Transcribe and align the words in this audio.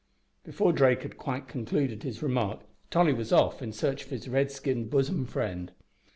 Before 0.43 0.73
Drake 0.73 1.03
had 1.03 1.15
quite 1.19 1.47
concluded 1.47 2.01
his 2.01 2.23
remark 2.23 2.61
Tolly 2.89 3.13
was 3.13 3.31
off 3.31 3.61
in 3.61 3.71
search 3.71 4.05
of 4.05 4.09
his 4.09 4.27
red 4.27 4.49
skinned 4.49 4.89
bosom 4.89 5.27
friend. 5.27 5.71